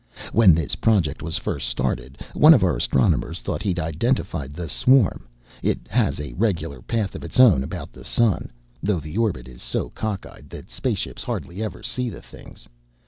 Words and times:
When 0.33 0.55
this 0.55 0.73
project 0.75 1.21
was 1.21 1.37
first 1.37 1.69
started, 1.69 2.17
one 2.33 2.55
of 2.55 2.63
our 2.63 2.75
astronomers 2.77 3.39
thought 3.39 3.61
he'd 3.61 3.79
identified 3.79 4.55
the 4.55 4.67
swarm 4.67 5.27
it 5.61 5.77
has 5.89 6.19
a 6.19 6.33
regular 6.33 6.81
path 6.81 7.13
of 7.13 7.23
its 7.23 7.39
own 7.39 7.63
about 7.63 7.93
the 7.93 8.03
sun, 8.03 8.49
though 8.81 8.99
the 8.99 9.17
orbit 9.17 9.47
is 9.47 9.61
so 9.61 9.89
cockeyed 9.91 10.49
that 10.49 10.71
spaceships 10.71 11.21
hardly 11.21 11.61
ever 11.61 11.81
even 11.81 11.87
see 11.87 12.09
the 12.09 12.19
things. 12.23 12.67